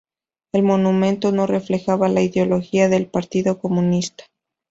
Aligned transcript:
El 0.51 0.63
monumento 0.63 1.31
no 1.31 1.45
reflejaba 1.45 2.09
la 2.09 2.23
ideología 2.23 2.89
del 2.89 3.05
Partido 3.05 3.59
Comunista. 3.59 4.23